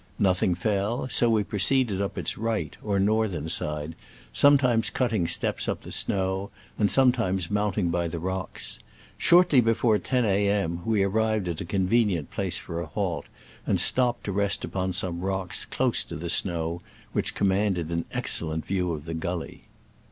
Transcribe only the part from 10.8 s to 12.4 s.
we arrived at a convenient